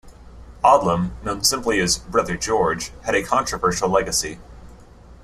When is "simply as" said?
1.43-1.99